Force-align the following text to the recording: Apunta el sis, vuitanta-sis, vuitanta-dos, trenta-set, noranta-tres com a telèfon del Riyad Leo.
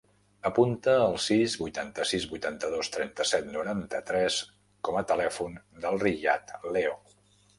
Apunta 0.49 0.93
el 1.09 1.17
sis, 1.25 1.57
vuitanta-sis, 1.63 2.23
vuitanta-dos, 2.31 2.89
trenta-set, 2.95 3.51
noranta-tres 3.57 4.39
com 4.89 4.97
a 5.01 5.05
telèfon 5.13 5.59
del 5.85 6.01
Riyad 6.07 6.57
Leo. 6.77 6.99